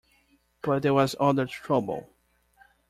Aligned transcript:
But 0.63 0.81
there 0.81 0.95
was 0.95 1.15
other 1.19 1.45
trouble. 1.45 2.09